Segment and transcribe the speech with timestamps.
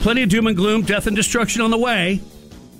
[0.00, 2.22] Plenty of doom and gloom, death and destruction on the way.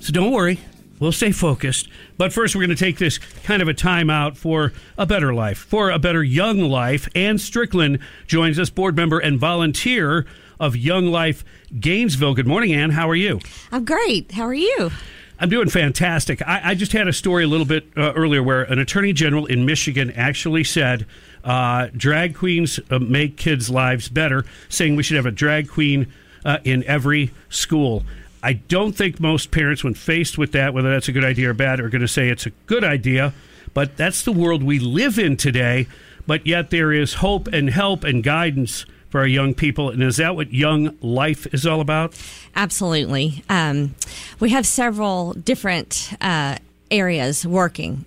[0.01, 0.59] So don't worry.
[0.99, 1.87] We'll stay focused.
[2.17, 5.35] But first, we're going to take this kind of a time out for a better
[5.35, 7.09] life, for a better young life.
[7.15, 10.25] Ann Strickland joins us, board member and volunteer
[10.59, 11.45] of Young Life
[11.79, 12.33] Gainesville.
[12.33, 12.89] Good morning, Ann.
[12.91, 13.41] How are you?
[13.71, 14.33] I'm great.
[14.33, 14.91] How are you?
[15.39, 16.41] I'm doing fantastic.
[16.47, 19.45] I, I just had a story a little bit uh, earlier where an attorney general
[19.45, 21.05] in Michigan actually said
[21.45, 26.11] uh, drag queens uh, make kids' lives better, saying we should have a drag queen
[26.45, 28.05] uh, in every school.
[28.43, 31.55] I don't think most parents, when faced with that, whether that's a good idea or
[31.55, 33.35] bad, are going to say it's a good idea.
[33.75, 35.87] But that's the world we live in today.
[36.27, 39.91] But yet there is hope and help and guidance for our young people.
[39.91, 42.15] And is that what Young Life is all about?
[42.55, 43.45] Absolutely.
[43.49, 43.95] Um,
[44.39, 46.57] we have several different uh,
[46.91, 48.07] areas working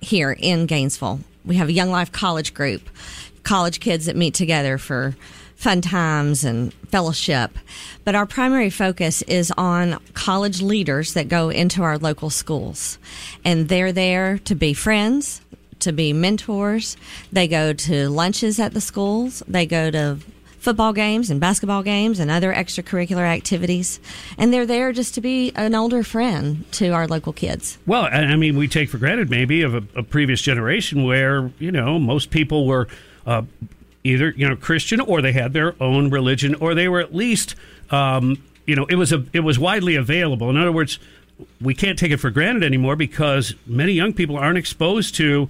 [0.00, 1.20] here in Gainesville.
[1.44, 2.88] We have a Young Life College group,
[3.42, 5.16] college kids that meet together for
[5.56, 7.58] fun times and fellowship.
[8.04, 12.98] But our primary focus is on college leaders that go into our local schools.
[13.44, 15.40] And they're there to be friends,
[15.80, 16.96] to be mentors.
[17.32, 19.42] They go to lunches at the schools.
[19.46, 20.18] They go to
[20.58, 24.00] football games and basketball games and other extracurricular activities.
[24.38, 27.76] And they're there just to be an older friend to our local kids.
[27.86, 31.70] Well, I mean, we take for granted maybe of a, a previous generation where, you
[31.70, 32.88] know, most people were
[33.26, 33.42] uh,
[34.04, 37.54] either you know Christian or they had their own religion or they were at least
[37.90, 40.50] um, you know it was a it was widely available.
[40.50, 40.98] In other words,
[41.60, 45.48] we can't take it for granted anymore because many young people aren't exposed to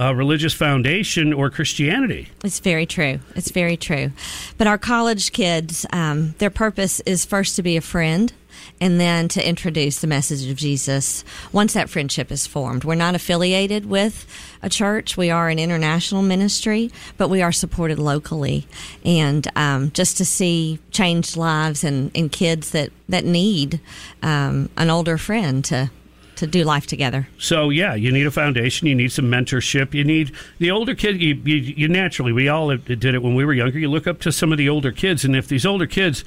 [0.00, 2.28] uh, religious foundation or Christianity.
[2.44, 3.20] It's very true.
[3.34, 4.12] It's very true.
[4.58, 8.32] But our college kids, um, their purpose is first to be a friend
[8.80, 12.84] and then to introduce the message of Jesus once that friendship is formed.
[12.84, 14.26] We're not affiliated with
[14.62, 18.66] a church, we are an international ministry, but we are supported locally.
[19.04, 23.80] And um, just to see changed lives and, and kids that, that need
[24.22, 25.90] um, an older friend to
[26.36, 27.28] to do life together.
[27.38, 28.86] So yeah, you need a foundation.
[28.86, 29.94] You need some mentorship.
[29.94, 31.20] You need the older kid.
[31.20, 33.78] You, you, you, naturally, we all did it when we were younger.
[33.78, 36.24] You look up to some of the older kids, and if these older kids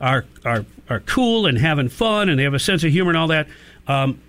[0.00, 3.18] are are are cool and having fun and they have a sense of humor and
[3.18, 3.48] all that.
[3.86, 4.20] Um,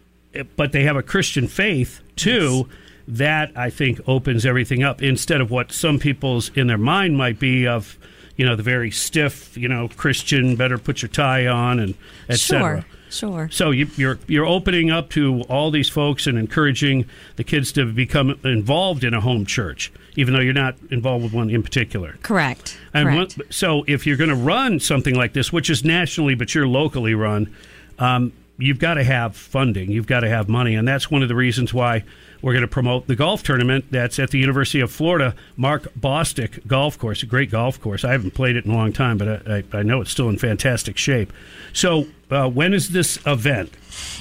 [0.56, 2.67] but they have a Christian faith too.
[2.67, 2.78] Yes.
[3.11, 7.40] That I think opens everything up instead of what some people's in their mind might
[7.40, 7.97] be of,
[8.40, 11.94] you know, the very stiff, you know, Christian, better put your tie on and
[12.30, 12.86] etc.
[12.86, 12.86] Sure.
[13.10, 13.50] Sure.
[13.52, 17.06] So you, you're you're opening up to all these folks and encouraging
[17.36, 21.34] the kids to become involved in a home church, even though you're not involved with
[21.34, 22.18] one in particular.
[22.22, 22.78] Correct.
[22.94, 23.38] And Correct.
[23.38, 26.68] One, so if you're going to run something like this, which is nationally but you're
[26.68, 27.54] locally run,
[27.98, 29.92] um, you've got to have funding.
[29.92, 32.06] You've got to have money, and that's one of the reasons why
[32.42, 36.66] we're going to promote the golf tournament that's at the University of Florida Mark Bostick
[36.68, 38.04] Golf Course, a great golf course.
[38.04, 40.30] I haven't played it in a long time, but I, I, I know it's still
[40.30, 41.34] in fantastic shape.
[41.74, 43.74] So, uh, when is this event?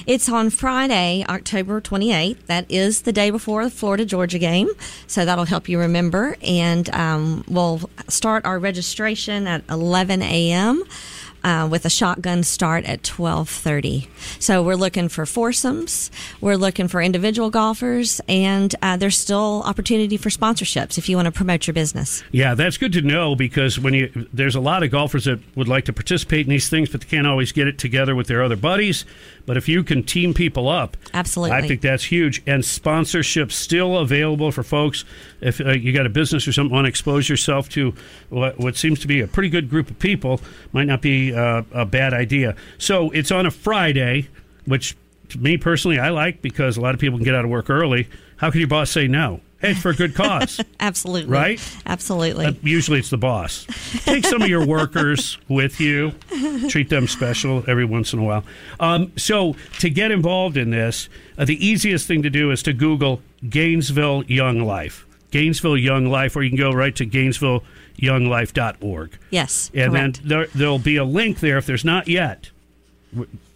[0.07, 2.45] It's on Friday, October 28th.
[2.47, 4.69] That is the day before the Florida Georgia game.
[5.05, 6.35] So that'll help you remember.
[6.41, 10.83] And um, we'll start our registration at 11 a.m
[11.43, 14.07] uh, with a shotgun start at 12:30.
[14.39, 16.11] So we're looking for foursomes,
[16.41, 21.27] we're looking for individual golfers, and uh, there's still opportunity for sponsorships if you want
[21.27, 22.23] to promote your business.
[22.31, 25.67] Yeah, that's good to know because when you there's a lot of golfers that would
[25.67, 28.43] like to participate in these things, but they can't always get it together with their
[28.43, 29.05] other buddies.
[29.45, 32.41] But if you can team people up, absolutely, I think that's huge.
[32.45, 35.05] And sponsorship still available for folks.
[35.41, 37.93] If uh, you got a business or something, want to expose yourself to
[38.29, 40.41] what, what seems to be a pretty good group of people,
[40.73, 42.55] might not be uh, a bad idea.
[42.77, 44.27] So it's on a Friday,
[44.65, 44.95] which
[45.29, 47.69] to me personally I like because a lot of people can get out of work
[47.69, 48.07] early.
[48.37, 49.41] How can your boss say no?
[49.59, 50.61] Hey, it's for a good cause.
[50.79, 51.29] Absolutely.
[51.29, 51.77] Right?
[51.85, 52.45] Absolutely.
[52.45, 53.65] Uh, usually it's the boss.
[54.05, 56.13] Take some of your workers with you,
[56.69, 58.45] treat them special every once in a while.
[58.79, 62.73] Um, so, to get involved in this, uh, the easiest thing to do is to
[62.73, 65.05] Google Gainesville Young Life.
[65.31, 69.17] Gainesville Young Life, or you can go right to GainesvilleYoungLife.org.
[69.29, 69.71] Yes.
[69.73, 70.19] And correct.
[70.19, 72.49] then there, there'll be a link there if there's not yet.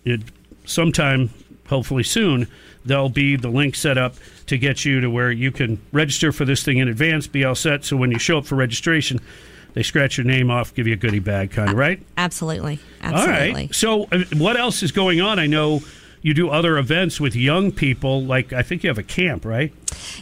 [0.06, 0.22] It,
[0.66, 1.30] sometime,
[1.68, 2.48] hopefully soon,
[2.86, 4.16] there'll be the link set up
[4.48, 7.56] to get you to where you can register for this thing in advance, be all
[7.56, 7.86] set.
[7.86, 9.20] So when you show up for registration,
[9.74, 12.00] They scratch your name off, give you a goodie bag, kind of, right?
[12.16, 12.80] Absolutely.
[13.02, 13.54] Absolutely.
[13.54, 13.76] right.
[13.76, 15.40] So, uh, what else is going on?
[15.40, 15.82] I know
[16.24, 18.24] you do other events with young people.
[18.24, 19.72] Like, I think you have a camp, right?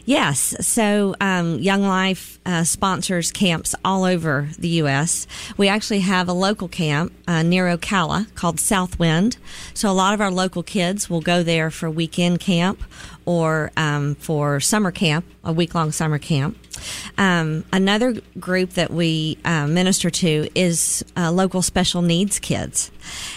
[0.03, 0.55] Yes.
[0.59, 5.27] So, um, Young Life uh, sponsors camps all over the U.S.
[5.57, 9.37] We actually have a local camp uh, near Ocala called Southwind.
[9.73, 12.83] So, a lot of our local kids will go there for weekend camp
[13.25, 16.57] or um, for summer camp, a week long summer camp.
[17.17, 22.91] Um, another group that we uh, minister to is uh, local special needs kids.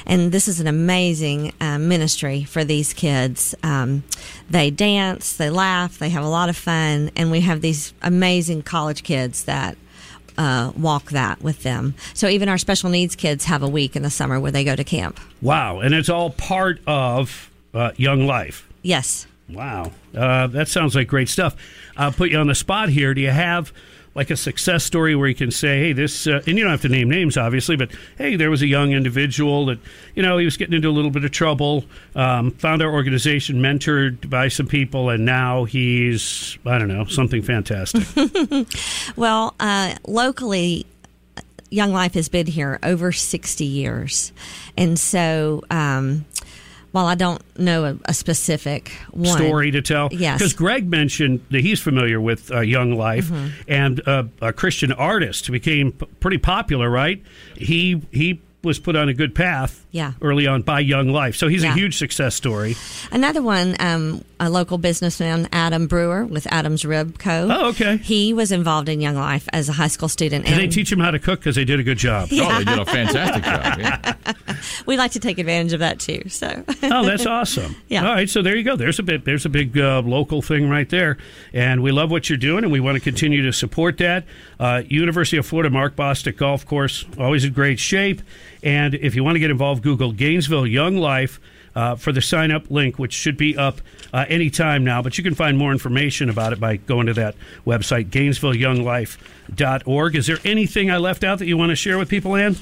[0.06, 3.54] And this is an amazing uh, ministry for these kids.
[3.62, 4.04] Um,
[4.50, 8.62] they dance, they laugh, they have a lot of fun, and we have these amazing
[8.62, 9.76] college kids that
[10.36, 11.94] uh, walk that with them.
[12.12, 14.76] So even our special needs kids have a week in the summer where they go
[14.76, 15.20] to camp.
[15.40, 15.80] Wow.
[15.80, 18.68] And it's all part of uh, Young Life.
[18.82, 19.26] Yes.
[19.48, 19.92] Wow.
[20.14, 21.54] Uh, that sounds like great stuff.
[21.96, 23.14] I'll put you on the spot here.
[23.14, 23.72] Do you have
[24.14, 26.82] like a success story where you can say, hey, this, uh, and you don't have
[26.82, 29.78] to name names, obviously, but hey, there was a young individual that,
[30.14, 33.56] you know, he was getting into a little bit of trouble, um, found our organization,
[33.56, 38.04] mentored by some people, and now he's, I don't know, something fantastic.
[39.16, 40.86] Well, uh, locally,
[41.70, 44.32] Young Life has been here over 60 years.
[44.76, 46.24] And so, um,
[46.94, 50.10] while I don't know a, a specific one, story to tell.
[50.12, 50.38] Yes.
[50.38, 53.48] Because Greg mentioned that he's familiar with uh, Young Life Mm-hmm.
[53.66, 57.20] and uh, a Christian artist became p- pretty popular, right?
[57.56, 60.12] He he was put on a good path Yeah.
[60.22, 61.36] early on by Young Life.
[61.36, 62.76] So he's a huge success story.
[63.12, 67.46] Another one, um, a local businessman, Adam Brewer with Adam's Rib Co.
[67.50, 67.98] Oh, okay.
[67.98, 70.46] He was involved in Young Life as a high school student.
[70.46, 71.40] Did they teach him how to cook?
[71.40, 72.30] Because they did a good job.
[72.32, 73.78] Oh, they did a fantastic job.
[73.78, 74.13] Yeah.
[74.86, 76.28] we like to take advantage of that too.
[76.28, 77.76] So, oh, that's awesome.
[77.88, 78.06] Yeah.
[78.06, 78.76] All right, so there you go.
[78.76, 79.24] There's a bit.
[79.24, 81.16] There's a big uh, local thing right there,
[81.52, 84.24] and we love what you're doing, and we want to continue to support that.
[84.58, 88.22] Uh, University of Florida Mark Bostick Golf Course, always in great shape.
[88.62, 91.40] And if you want to get involved, Google Gainesville Young Life.
[91.76, 93.80] Uh, for the sign up link, which should be up
[94.12, 97.34] uh, anytime now, but you can find more information about it by going to that
[97.66, 100.14] website, GainesvilleYoungLife.org.
[100.14, 102.54] Is there anything I left out that you want to share with people, Ann?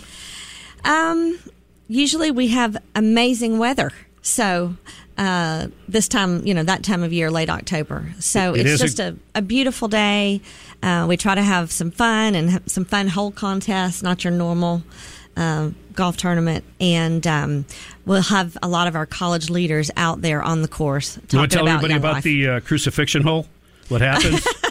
[0.85, 1.39] um,
[1.93, 3.93] usually we have amazing weather.
[4.23, 4.77] So,
[5.19, 8.15] uh, this time, you know, that time of year, late October.
[8.19, 10.41] So It it's just a, a beautiful day.
[10.83, 14.33] Uh, we try to have some fun and have some fun hole contests, not your
[14.33, 14.83] normal
[15.37, 16.65] um, golf tournament.
[16.81, 17.67] And um,
[18.07, 21.39] we'll have a lot of our college leaders out there on the course talking You
[21.41, 22.25] want to tell about everybody about Life.
[22.25, 23.47] the uh, crucifixion hole?
[23.89, 24.47] What happens?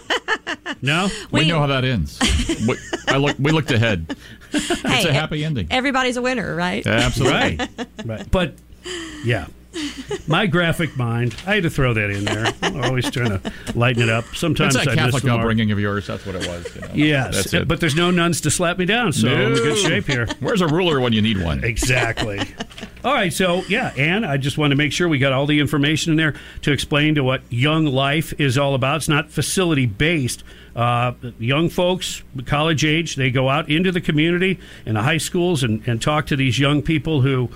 [0.81, 1.09] no?
[1.31, 2.19] We We- know how that ends.
[2.67, 4.15] we, I look, we looked ahead.
[4.51, 5.67] Hey, a happy ending.
[5.71, 6.85] Everybody's a winner, right?
[6.85, 7.57] Absolutely.
[7.57, 7.69] Right.
[8.05, 8.31] right.
[8.31, 8.55] But
[9.23, 9.47] yeah.
[10.27, 12.53] My graphic mind, I had to throw that in there.
[12.61, 14.25] I'm always trying to lighten it up.
[14.35, 15.39] Sometimes That's that I miss Catholic the mark.
[15.39, 16.07] upbringing of yours.
[16.07, 16.75] That's what it was.
[16.75, 16.87] You know?
[16.93, 17.67] Yes, That's uh, it.
[17.69, 20.27] but there's no nuns to slap me down, so I'm in good shape here.
[20.41, 21.63] Where's a ruler when you need one?
[21.63, 22.41] Exactly.
[23.05, 25.61] all right, so yeah, Ann, I just want to make sure we got all the
[25.61, 26.33] information in there
[26.63, 28.97] to explain to what Young Life is all about.
[28.97, 30.43] It's not facility based.
[30.75, 35.63] Uh, young folks, college age, they go out into the community and the high schools
[35.63, 37.49] and, and talk to these young people who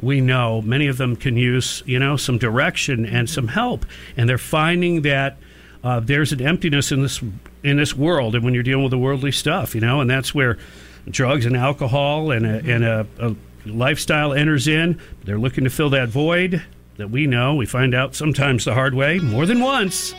[0.00, 3.86] we know many of them can use, you know, some direction and some help,
[4.16, 5.38] and they're finding that
[5.84, 7.22] uh, there's an emptiness in this
[7.62, 10.34] in this world, and when you're dealing with the worldly stuff, you know, and that's
[10.34, 10.58] where
[11.08, 13.34] drugs and alcohol and a, and a, a
[13.64, 15.00] lifestyle enters in.
[15.24, 16.62] They're looking to fill that void
[16.96, 17.54] that we know.
[17.54, 20.14] We find out sometimes the hard way, more than once.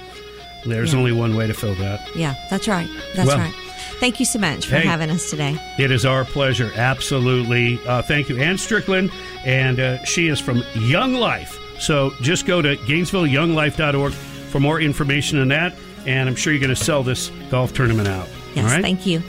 [0.68, 2.16] There's only one way to fill that.
[2.16, 2.90] Yeah, that's right.
[3.16, 3.54] That's Well- right.
[4.00, 4.86] Thank you so much for Hey.
[4.88, 5.58] having us today.
[5.80, 6.72] It is our pleasure.
[6.76, 7.80] Absolutely.
[7.88, 9.10] Uh, thank you, Ann Strickland.
[9.44, 11.58] And uh, she is from Young Life.
[11.80, 15.74] So just go to GainesvilleYoungLife.org for more information on that.
[16.06, 18.28] And I'm sure you're going to sell this golf tournament out.
[18.56, 18.82] Yes, All right?
[18.84, 19.22] thank you.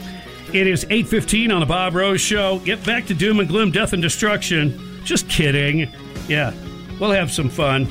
[0.52, 2.58] It is 8.15 on the Bob Rose Show.
[2.60, 5.00] Get back to doom and gloom, death and destruction.
[5.04, 5.90] Just kidding.
[6.28, 6.52] Yeah,
[6.98, 7.86] we'll have some fun.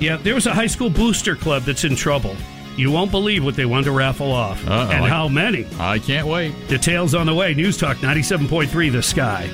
[0.00, 2.36] Yeah, there was a high school booster club that's in trouble.
[2.76, 4.66] You won't believe what they wanted to raffle off.
[4.66, 4.90] Uh-oh.
[4.90, 5.66] and how many.
[5.78, 6.54] I can't wait.
[6.68, 7.54] Details on the way.
[7.54, 9.50] News Talk 97.3 The Sky.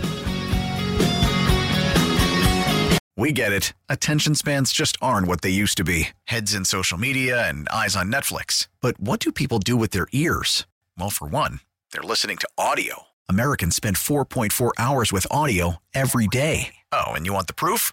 [3.17, 3.73] We get it.
[3.89, 7.97] Attention spans just aren't what they used to be heads in social media and eyes
[7.97, 8.69] on Netflix.
[8.81, 10.67] But what do people do with their ears?
[10.97, 11.59] Well, for one,
[11.93, 13.03] they're listening to audio.
[13.29, 16.75] Americans spend 4.4 hours with audio every day.
[16.93, 17.93] Oh, and you want the proof?